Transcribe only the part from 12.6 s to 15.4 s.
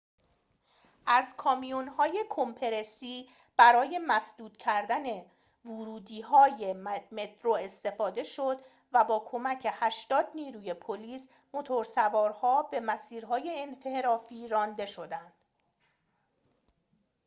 به مسیرهای انحرافی رانده شدند